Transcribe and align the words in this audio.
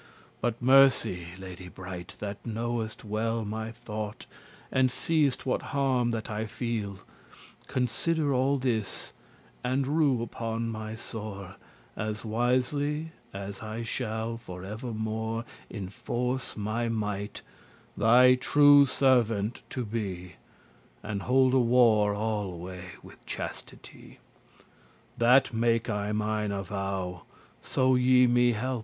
But 0.41 0.59
mercy, 0.63 1.27
lady 1.37 1.67
bright, 1.67 2.15
that 2.17 2.43
knowest 2.43 3.05
well 3.05 3.45
My 3.45 3.71
thought, 3.71 4.25
and 4.71 4.89
seest 4.89 5.45
what 5.45 5.61
harm 5.77 6.09
that 6.09 6.27
I 6.27 6.47
feel. 6.47 6.97
Consider 7.67 8.33
all 8.33 8.57
this, 8.57 9.13
and 9.63 9.85
*rue 9.85 10.23
upon* 10.23 10.69
my 10.69 10.95
sore, 10.95 11.49
*take 11.49 11.53
pity 11.53 11.67
on* 12.01 12.07
As 12.15 12.23
wisly* 12.25 13.11
as 13.31 13.59
I 13.59 13.83
shall 13.83 14.37
for 14.37 14.63
evermore 14.65 15.43
*truly 15.69 15.83
Enforce 15.85 16.57
my 16.57 16.89
might, 16.89 17.43
thy 17.95 18.33
true 18.33 18.87
servant 18.87 19.61
to 19.69 19.85
be, 19.85 20.37
And 21.03 21.21
holde 21.21 21.53
war 21.53 22.15
alway 22.15 22.85
with 23.03 23.23
chastity: 23.27 24.17
That 25.19 25.53
make 25.53 25.91
I 25.91 26.11
mine 26.11 26.51
avow*, 26.51 27.21
so 27.61 27.93
ye 27.93 28.25
me 28.25 28.53
help. 28.53 28.79